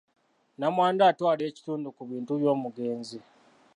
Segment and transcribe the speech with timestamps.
[0.55, 3.17] Nnamwandu atwala ekitundu ku bintu by'omugenzi.